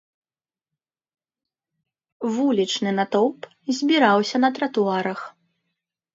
[2.39, 3.39] Вулічны натоўп
[3.77, 5.19] збіраўся на тратуарах.